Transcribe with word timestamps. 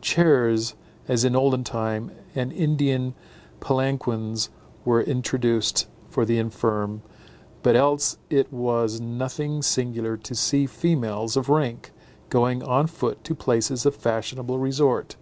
Chairs, 0.00 0.74
as 1.06 1.24
in 1.24 1.36
olden 1.36 1.62
time, 1.62 2.10
and 2.34 2.52
Indian 2.52 3.14
palanquins 3.60 4.50
were 4.84 5.00
introduced 5.00 5.86
for 6.08 6.24
the 6.24 6.36
infirm; 6.36 7.02
but 7.62 7.76
else 7.76 8.18
it 8.28 8.52
was 8.52 9.00
nothing 9.00 9.62
singular 9.62 10.16
to 10.16 10.34
see 10.34 10.66
females 10.66 11.36
of 11.36 11.48
rank 11.48 11.92
going 12.28 12.60
on 12.60 12.88
foot 12.88 13.22
to 13.22 13.36
places 13.36 13.86
of 13.86 13.94
fashionable 13.94 14.58
resort. 14.58 15.14